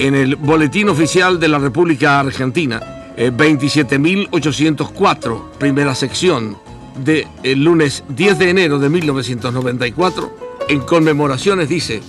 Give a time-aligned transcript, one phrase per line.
[0.00, 2.80] en el Boletín Oficial de la República Argentina,
[3.18, 6.56] 27.804, eh, primera sección,
[6.96, 7.26] del
[7.62, 10.34] lunes 10 de enero de 1994,
[10.70, 12.00] en conmemoraciones dice,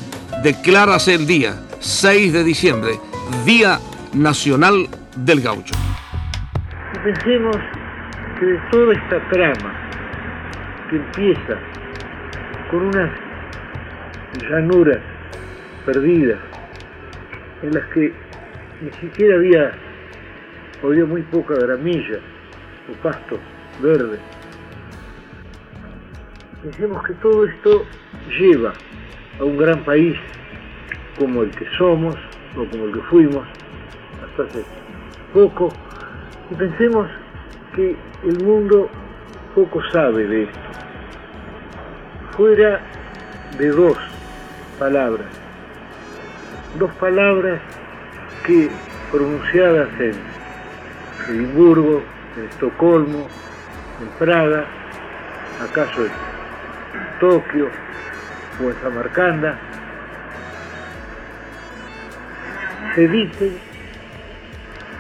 [0.41, 2.97] declárase el día 6 de diciembre,
[3.45, 3.77] Día
[4.13, 4.87] Nacional
[5.17, 5.75] del Gaucho.
[7.03, 7.57] Pensemos
[8.39, 9.73] que de toda esta trama
[10.89, 11.59] que empieza
[12.69, 13.11] con unas
[14.49, 15.01] llanuras
[15.85, 16.39] perdidas
[17.61, 18.13] en las que
[18.81, 19.71] ni siquiera había,
[20.83, 22.19] había muy poca gramilla
[22.89, 23.37] o pasto
[23.81, 24.17] verde.
[26.63, 27.85] Pensemos que todo esto
[28.39, 28.73] lleva
[29.39, 30.17] a un gran país
[31.17, 32.15] como el que somos
[32.55, 33.47] o como el que fuimos
[34.23, 34.63] hasta hace
[35.33, 35.69] poco
[36.51, 37.07] y pensemos
[37.75, 38.89] que el mundo
[39.55, 40.59] poco sabe de esto.
[42.37, 42.81] Fuera
[43.57, 43.97] de dos
[44.79, 45.27] palabras,
[46.77, 47.59] dos palabras
[48.45, 48.69] que
[49.11, 50.13] pronunciadas en
[51.29, 52.01] Edimburgo,
[52.37, 53.27] en Estocolmo,
[54.01, 54.65] en Praga,
[55.61, 56.11] acaso en
[57.19, 57.67] Tokio
[58.63, 59.57] o en Samarcanda,
[62.95, 63.57] se dicen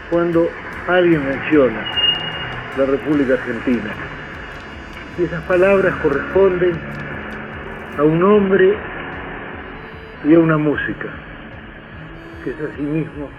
[0.09, 0.49] cuando
[0.87, 1.83] alguien menciona
[2.77, 3.91] la República Argentina.
[5.17, 6.73] Y esas palabras corresponden
[7.97, 8.77] a un hombre
[10.23, 11.09] y a una música,
[12.43, 13.29] que es asimismo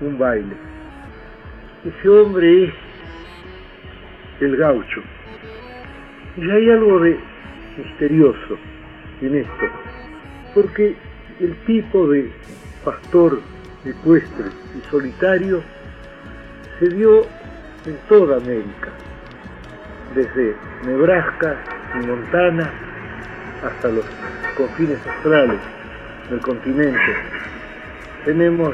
[0.00, 0.54] un baile.
[1.84, 2.74] Ese hombre es
[4.40, 5.02] el gaucho.
[6.36, 7.18] Y hay algo de
[7.76, 8.58] misterioso
[9.20, 9.66] en esto,
[10.54, 10.96] porque
[11.40, 12.30] el tipo de
[12.84, 13.40] pastor
[13.84, 15.62] ecuestre y solitario
[16.78, 17.22] se dio
[17.86, 18.90] en toda América,
[20.14, 21.56] desde Nebraska
[22.00, 22.70] y Montana
[23.62, 24.04] hasta los
[24.56, 25.60] confines australes
[26.30, 27.51] del continente.
[28.24, 28.72] Tenemos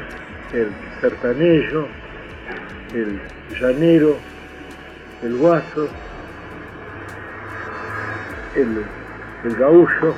[0.53, 1.89] el sertanejo,
[2.95, 3.19] el
[3.59, 4.17] llanero,
[5.23, 5.89] el guaso,
[8.55, 8.85] el,
[9.45, 10.15] el gaullo,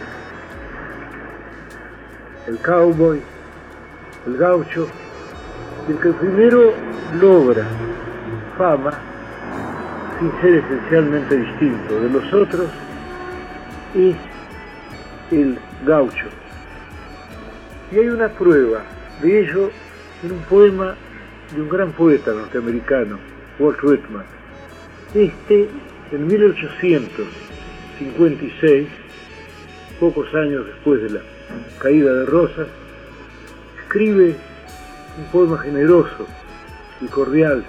[2.49, 3.23] el cowboy,
[4.27, 4.89] el gaucho,
[5.89, 6.73] el que primero
[7.21, 7.67] logra
[8.59, 8.91] fama
[10.19, 12.69] sin ser esencialmente distinto de los otros
[13.95, 14.17] es
[15.31, 16.27] el gaucho.
[17.93, 18.83] Y hay una prueba
[19.23, 19.71] de ello
[20.23, 20.95] en un poema
[21.55, 23.19] de un gran poeta norteamericano,
[23.59, 24.25] Walt Whitman.
[25.15, 25.69] Este,
[26.13, 28.89] en 1856,
[29.99, 31.21] pocos años después de la
[31.79, 32.69] caída de Rosas,
[33.83, 34.37] escribe
[35.19, 36.29] un poema generoso
[37.01, 37.65] y cordial,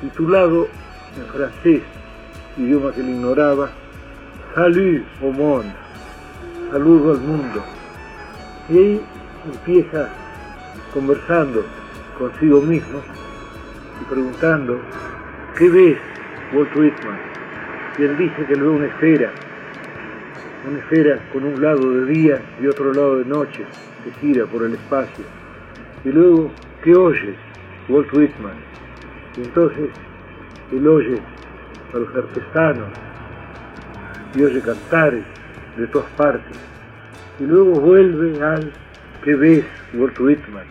[0.00, 0.68] titulado
[1.16, 1.82] en francés,
[2.58, 3.70] idioma que él ignoraba,
[4.54, 5.72] Salut au monde,
[6.70, 7.64] saludo al mundo.
[8.70, 9.00] Y ahí
[9.52, 10.08] empieza
[10.92, 11.64] conversando
[12.18, 13.00] consigo mismo
[14.00, 14.80] y preguntando,
[15.56, 15.98] ¿qué ves,
[16.54, 17.18] Walt Whitman?
[17.98, 19.32] Y él dice que lo ve una esfera,
[20.68, 23.64] una esfera con un lado de día y otro lado de noche,
[24.04, 25.24] que gira por el espacio.
[26.04, 26.50] Y luego,
[26.82, 27.36] ¿qué oyes,
[27.88, 28.56] Walt Whitman?
[29.36, 29.90] Y entonces
[30.72, 31.18] él oye
[31.94, 32.88] a los artesanos
[34.34, 35.24] y oye cantares
[35.76, 36.58] de todas partes.
[37.38, 38.72] Y luego vuelve al
[39.26, 39.64] ¿qué ves,
[39.96, 40.66] Walt Whitman?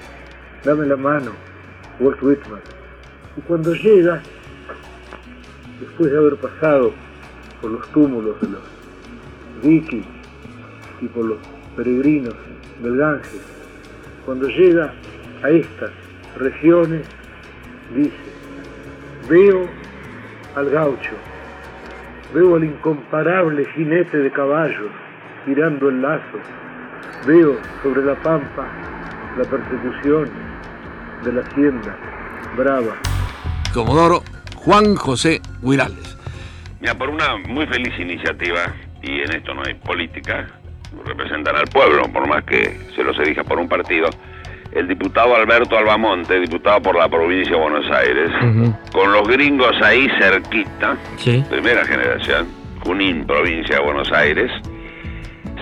[0.63, 1.31] Dame la mano,
[1.99, 2.61] Walt Whitman.
[3.37, 4.21] Y cuando llega,
[5.79, 6.93] después de haber pasado
[7.61, 8.61] por los túmulos de los
[9.63, 10.05] vikings
[11.01, 11.37] y por los
[11.75, 12.35] peregrinos
[12.81, 13.41] del Ganges,
[14.25, 14.93] cuando llega
[15.43, 15.91] a estas
[16.37, 17.05] regiones,
[17.95, 18.15] dice,
[19.29, 19.67] veo
[20.55, 21.15] al gaucho,
[22.33, 24.91] veo al incomparable jinete de caballos
[25.45, 26.39] tirando el lazo,
[27.27, 28.67] veo sobre la pampa
[29.37, 30.29] la persecución
[31.23, 31.97] de la hacienda
[32.55, 32.95] brava.
[33.73, 34.23] Comodoro
[34.55, 36.17] Juan José Huirales.
[36.79, 40.47] Mira, por una muy feliz iniciativa, y en esto no hay política,
[41.05, 44.09] representan al pueblo, por más que se los elija por un partido,
[44.71, 48.29] el diputado Alberto Albamonte, diputado por la provincia de Buenos Aires,
[48.91, 50.97] con los gringos ahí cerquita,
[51.49, 52.47] primera generación,
[52.83, 54.51] Junín, provincia de Buenos Aires,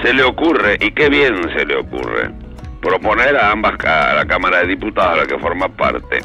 [0.03, 2.31] se le ocurre, y qué bien se le ocurre,
[2.83, 6.19] proponer a ambas, a la Cámara de Diputados, a la que forma parte,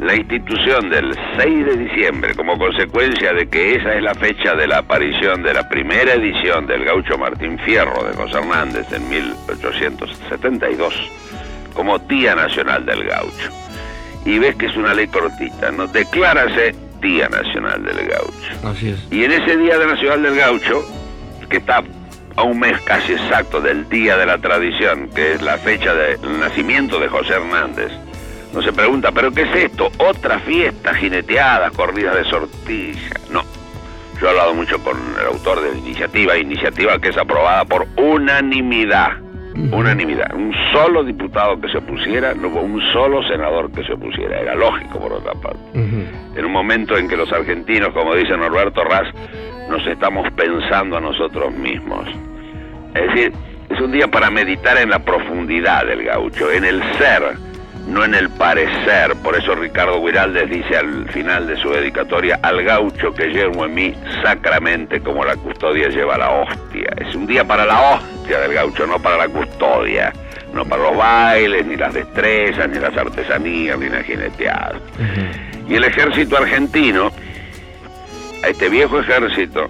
[0.00, 4.66] la institución del 6 de diciembre como consecuencia de que esa es la fecha de
[4.66, 10.94] la aparición de la primera edición del gaucho Martín Fierro de José Hernández en 1872
[11.74, 13.50] como Día Nacional del Gaucho.
[14.24, 15.86] Y ves que es una ley cortita, ¿no?
[15.86, 18.68] Declárase Día Nacional del Gaucho.
[18.68, 19.12] Así es.
[19.12, 20.82] Y en ese Día Nacional del Gaucho,
[21.48, 21.84] que está
[22.36, 26.40] a un mes casi exacto del Día de la Tradición, que es la fecha del
[26.40, 27.92] nacimiento de José Hernández,
[28.52, 29.90] No se pregunta, ¿pero qué es esto?
[29.98, 33.10] Otra fiesta, jineteadas, corridas de sortilla.
[33.30, 33.42] No.
[34.20, 37.86] Yo he hablado mucho con el autor de la iniciativa, iniciativa que es aprobada por
[37.96, 39.18] unanimidad.
[39.72, 40.34] Unanimidad.
[40.34, 44.40] Un solo diputado que se opusiera, no hubo un solo senador que se opusiera.
[44.40, 45.62] Era lógico, por otra parte.
[45.74, 49.06] En un momento en que los argentinos, como dice Norberto Raz,
[49.76, 52.06] nos estamos pensando a nosotros mismos.
[52.94, 53.32] Es decir,
[53.68, 57.36] es un día para meditar en la profundidad del gaucho, en el ser
[57.88, 59.14] no en el parecer.
[59.22, 63.74] Por eso Ricardo Guiraldes dice al final de su dedicatoria, al gaucho que llevo en
[63.74, 66.90] mí sacramente como la custodia lleva la hostia.
[66.96, 70.12] Es un día para la hostia del gaucho, no para la custodia.
[70.54, 74.80] No para los bailes, ni las destrezas, ni las artesanías, ni las jineteadas.
[75.68, 77.10] Y el ejército argentino,
[78.44, 79.68] a este viejo ejército,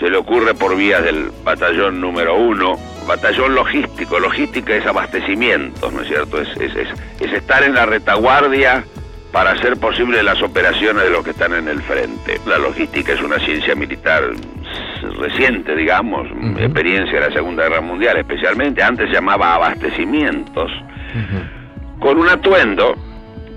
[0.00, 2.76] se le ocurre por vía del batallón número uno,
[3.06, 6.40] batallón logístico, logística es abastecimiento, ¿no es cierto?
[6.40, 6.72] Es, es,
[7.20, 8.84] es, estar en la retaguardia
[9.30, 12.40] para hacer posible las operaciones de los que están en el frente.
[12.46, 14.24] La logística es una ciencia militar
[15.20, 16.26] reciente, digamos,
[16.58, 20.72] experiencia de la Segunda Guerra Mundial especialmente, antes se llamaba abastecimientos,
[22.00, 22.96] con un atuendo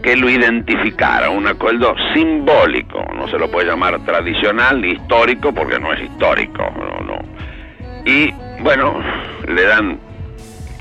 [0.02, 5.80] que lo identificara, un acuerdo simbólico, no se lo puede llamar tradicional ni histórico porque
[5.80, 7.20] no es histórico, no, no.
[8.06, 9.02] Y bueno,
[9.48, 10.00] le dan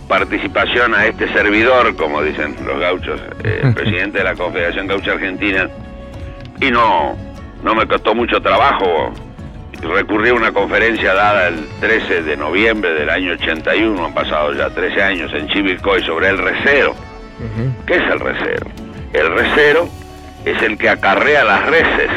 [0.06, 5.12] participación a este servidor, como dicen los gauchos, eh, el presidente de la Confederación Gaucha
[5.12, 5.68] Argentina,
[6.60, 7.16] y no,
[7.62, 9.12] no me costó mucho trabajo.
[9.80, 14.70] Recurrí a una conferencia dada el 13 de noviembre del año 81, han pasado ya
[14.70, 16.94] 13 años en Chivilcoy, sobre el recero.
[17.86, 18.66] ¿Qué es el recero?
[19.18, 19.88] El recero
[20.44, 22.08] es el que acarrea las reses.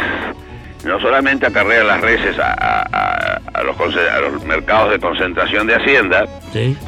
[0.85, 6.25] No solamente acarrea las reses a, los, mercados de concentración de Hacienda,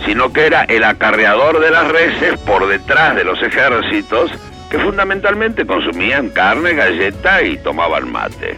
[0.06, 4.32] sino que era el acarreador de las reses por detrás de los ejércitos
[4.70, 8.58] que fundamentalmente consumían carne, galleta y tomaban mate.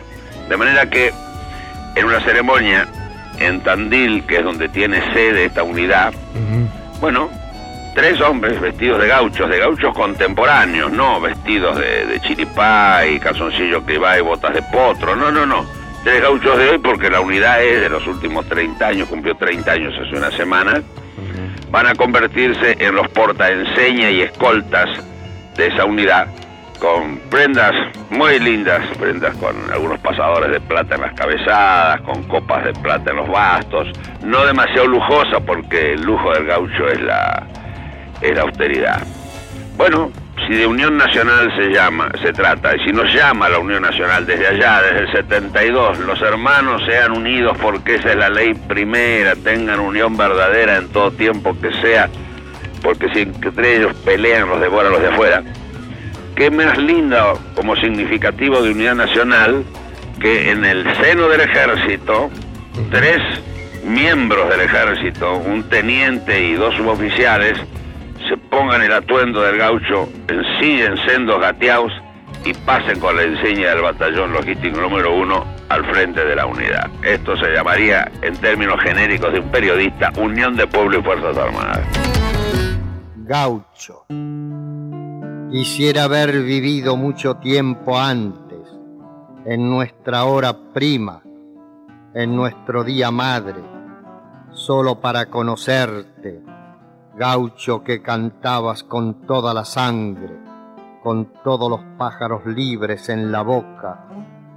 [0.50, 1.14] De manera que
[1.96, 2.86] en una ceremonia
[3.40, 6.14] en Tandil, que es donde tiene sede esta unidad,
[7.00, 7.30] bueno,
[7.96, 13.86] tres hombres vestidos de gauchos, de gauchos contemporáneos, no vestidos de, de chiripá y calzoncillo
[13.86, 15.66] que va y botas de potro, no, no, no.
[16.04, 19.72] Tres gauchos de hoy porque la unidad es de los últimos 30 años, cumplió 30
[19.72, 20.84] años hace una semana,
[21.72, 24.90] van a convertirse en los portaenseña y escoltas
[25.56, 26.28] de esa unidad
[26.80, 27.74] con prendas
[28.10, 33.12] muy lindas, prendas con algunos pasadores de plata en las cabezadas, con copas de plata
[33.12, 33.88] en los bastos,
[34.24, 37.48] no demasiado lujosa porque el lujo del gaucho es la,
[38.30, 39.04] es la austeridad.
[39.78, 40.12] Bueno,
[40.48, 44.26] si de Unión Nacional se llama, se trata, y si nos llama la Unión Nacional
[44.26, 49.36] desde allá, desde el 72, los hermanos sean unidos porque esa es la ley primera,
[49.36, 52.10] tengan unión verdadera en todo tiempo que sea,
[52.84, 55.44] porque si entre ellos pelean los devoran los de afuera.
[56.36, 59.64] Qué más lindo como significativo de unidad nacional
[60.20, 62.30] que en el seno del ejército,
[62.92, 63.22] tres
[63.86, 67.58] miembros del ejército, un teniente y dos suboficiales,
[68.30, 71.92] se pongan el atuendo del gaucho, ensillen sendos gateados
[72.44, 76.90] y pasen con la enseña del batallón logístico número uno al frente de la unidad.
[77.04, 81.82] Esto se llamaría, en términos genéricos de un periodista, Unión de Pueblo y Fuerzas Armadas.
[83.18, 84.06] Gaucho.
[85.52, 88.60] Quisiera haber vivido mucho tiempo antes,
[89.46, 91.22] en nuestra hora prima,
[92.14, 93.62] en nuestro día madre,
[94.52, 96.42] solo para conocerte
[97.18, 100.38] gaucho que cantabas con toda la sangre,
[101.02, 104.08] con todos los pájaros libres en la boca,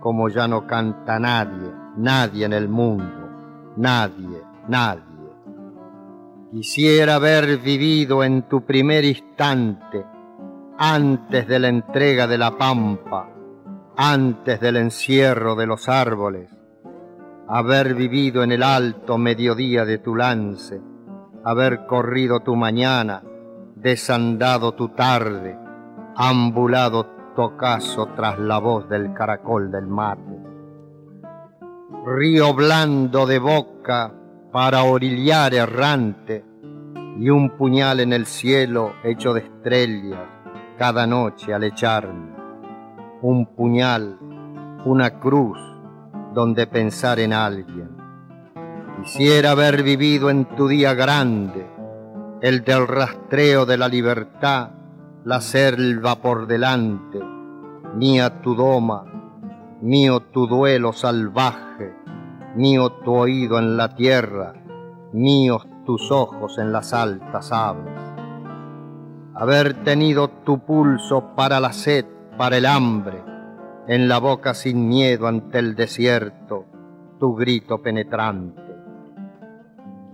[0.01, 5.03] como ya no canta nadie, nadie en el mundo, nadie, nadie.
[6.51, 10.05] Quisiera haber vivido en tu primer instante,
[10.79, 13.29] antes de la entrega de la pampa,
[13.97, 16.49] antes del encierro de los árboles,
[17.49, 20.81] haber vivido en el alto mediodía de tu lance,
[21.49, 23.23] haber corrido tu mañana,
[23.75, 25.59] desandado tu tarde,
[26.15, 30.43] ambulado tocazo tras la voz del caracol del mate.
[32.05, 34.13] Río blando de boca
[34.53, 36.45] para orillar errante
[37.19, 40.29] y un puñal en el cielo hecho de estrellas
[40.77, 42.31] cada noche al echarme.
[43.23, 44.19] Un puñal,
[44.85, 45.59] una cruz
[46.35, 48.08] donde pensar en alguien
[49.03, 51.65] Quisiera haber vivido en tu día grande,
[52.43, 54.71] el del rastreo de la libertad,
[55.25, 57.21] la selva por delante,
[57.95, 59.05] mía tu doma,
[59.81, 61.95] mío tu duelo salvaje,
[62.57, 64.55] mío tu oído en la tierra,
[65.13, 68.01] míos tus ojos en las altas aves.
[69.35, 72.05] haber tenido tu pulso para la sed,
[72.37, 73.23] para el hambre,
[73.87, 76.67] en la boca sin miedo ante el desierto,
[77.21, 78.68] tu grito penetrante.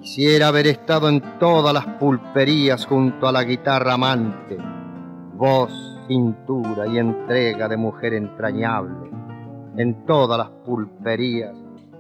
[0.05, 4.59] Quisiera haber estado en todas las pulperías junto a la guitarra amante,
[5.33, 5.73] voz,
[6.07, 9.11] cintura y entrega de mujer entrañable,
[9.79, 11.57] en todas las pulperías,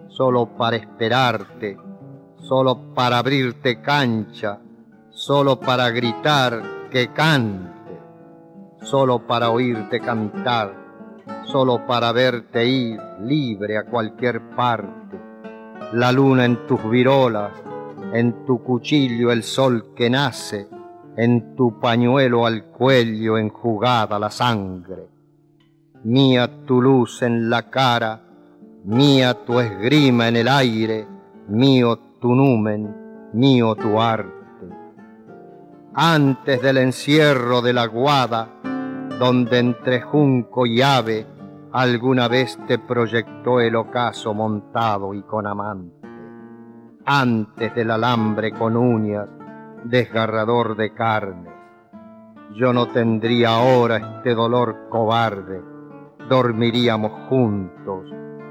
[0.08, 1.78] solo para esperarte,
[2.40, 4.58] solo para abrirte cancha,
[5.08, 7.98] solo para gritar que cante,
[8.82, 10.74] solo para oírte cantar,
[11.44, 15.18] solo para verte ir libre a cualquier parte.
[15.94, 17.52] La luna en tus virolas,
[18.14, 20.66] en tu cuchillo el sol que nace,
[21.16, 25.08] en tu pañuelo al cuello enjugada la sangre.
[26.04, 28.22] Mía tu luz en la cara,
[28.84, 31.06] mía tu esgrima en el aire,
[31.48, 34.44] mío tu numen, mío tu arte
[35.94, 38.48] antes del encierro de la guada,
[39.18, 41.24] donde entre junco y ave
[41.72, 46.08] alguna vez te proyectó el ocaso montado y con amante,
[47.06, 49.28] antes del alambre con uñas,
[49.84, 51.50] desgarrador de carne.
[52.54, 55.62] Yo no tendría ahora este dolor cobarde,
[56.28, 58.06] dormiríamos juntos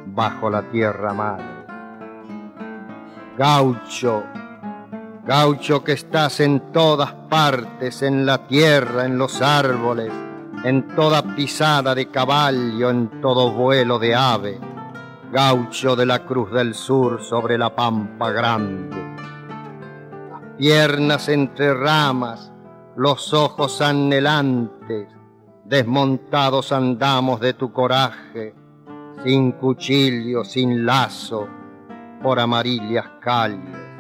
[0.08, 1.66] bajo la tierra madre.
[3.38, 4.24] Gaucho,
[5.26, 10.12] Gaucho que estás en todas partes, en la tierra, en los árboles,
[10.66, 14.60] en toda pisada de caballo, en todo vuelo de ave.
[15.34, 18.96] Gaucho de la Cruz del Sur sobre la pampa grande.
[20.30, 22.54] Las piernas entre ramas,
[22.96, 25.08] los ojos anhelantes,
[25.66, 28.54] desmontados andamos de tu coraje,
[29.24, 31.48] sin cuchillo, sin lazo,
[32.22, 33.94] por amarillas calles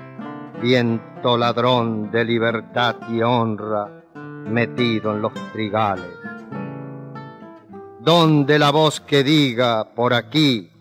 [0.61, 4.03] viento ladrón de libertad y honra
[4.45, 6.15] metido en los trigales.
[7.99, 10.72] Donde la voz que diga por aquí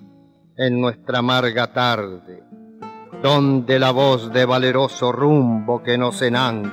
[0.63, 2.43] en nuestra amarga tarde,
[3.23, 6.71] donde la voz de valeroso rumbo que nos enante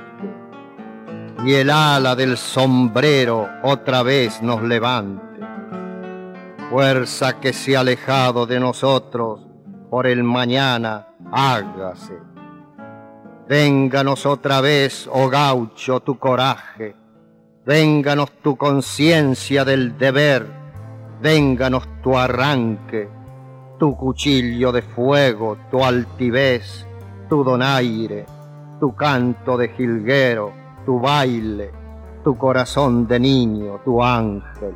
[1.45, 5.39] y el ala del sombrero otra vez nos levante.
[6.69, 9.41] Fuerza que se ha alejado de nosotros
[9.89, 12.13] por el mañana, hágase.
[13.47, 16.95] Vénganos otra vez, oh gaucho, tu coraje,
[17.65, 20.45] vénganos tu conciencia del deber,
[21.21, 23.09] vénganos tu arranque,
[23.79, 26.85] tu cuchillo de fuego, tu altivez,
[27.29, 28.25] tu donaire,
[28.79, 30.51] tu canto de jilguero,
[30.85, 31.71] tu baile,
[32.23, 34.75] tu corazón de niño, tu ángel,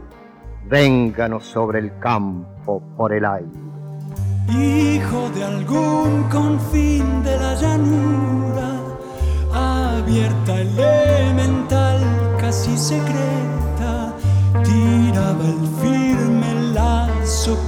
[0.69, 3.50] vénganos sobre el campo por el aire.
[4.50, 8.69] Hijo de algún confín de la llanura,
[9.53, 12.00] abierta, elemental,
[12.39, 14.13] casi secreta,
[14.53, 15.23] lazo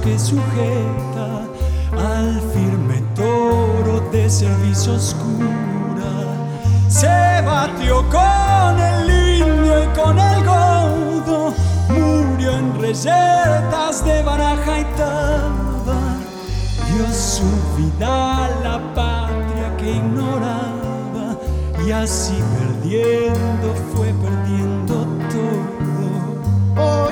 [0.06, 1.42] que sujeta
[1.98, 6.12] al firme toro de servicio oscura.
[6.88, 11.52] Se batió con el lindo y con el godo,
[11.88, 15.66] murió en recetas de baraja y tal
[16.88, 21.36] dio su vida a la patria que ignoraba
[21.84, 27.05] y así perdiendo fue perdiendo todo.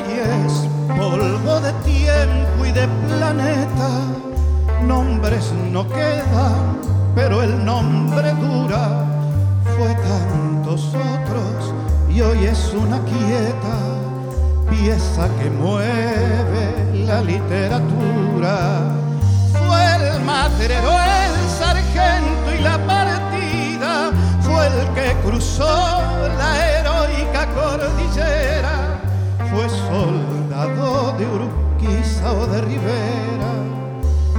[5.73, 6.79] No quedan,
[7.15, 9.05] pero el nombre dura.
[9.77, 11.75] Fue tantos otros
[12.09, 13.77] y hoy es una quieta
[14.71, 18.95] pieza que mueve la literatura.
[19.75, 24.11] El materero, el sargento y la partida,
[24.41, 26.01] fue el que cruzó
[26.39, 29.01] la heroica cordillera,
[29.51, 33.53] fue soldado de Urquiza o de Rivera,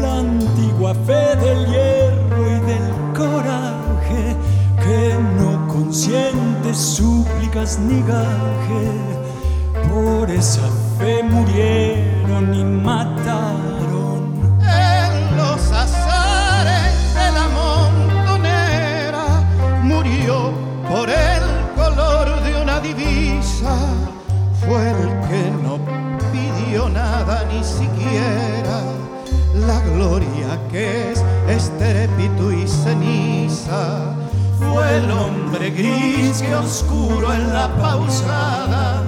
[0.00, 0.22] prima
[7.78, 8.02] ni
[9.88, 14.58] por esa fe murieron y mataron.
[14.60, 19.26] En los azares de la montonera
[19.82, 20.52] murió
[20.88, 21.42] por el
[21.76, 23.76] color de una la divisa,
[24.60, 25.78] fue el que no
[26.32, 28.89] pidió nada ni siquiera
[29.54, 34.14] la gloria que es estrépito y ceniza.
[34.58, 39.02] Fue el hombre gris que oscuro en la pausada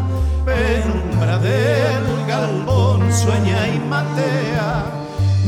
[0.45, 4.85] penumbra del galpón sueña y matea,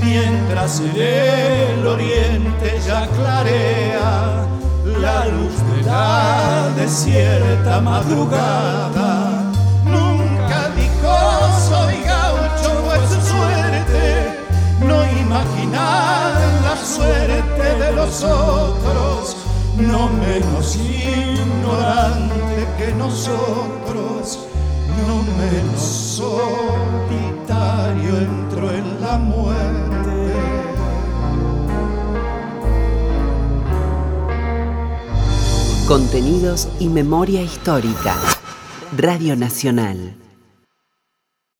[0.02, 4.46] mientras en el oriente ya clarea
[4.84, 9.23] la luz de la desierta madrugada.
[18.14, 19.36] Suerte de los otros,
[19.76, 24.38] no menos ignorante que nosotros
[25.06, 25.80] no menos
[26.20, 27.08] solitario
[28.18, 30.32] entró en la muerte.
[35.88, 38.16] Contenidos y memoria histórica.
[38.96, 40.23] Radio Nacional.